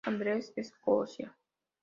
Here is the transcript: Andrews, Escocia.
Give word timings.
Andrews, 0.03 0.51
Escocia. 0.55 1.31